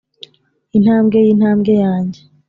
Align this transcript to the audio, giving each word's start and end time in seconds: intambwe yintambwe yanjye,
intambwe 0.77 1.17
yintambwe 1.25 1.71
yanjye, 1.83 2.21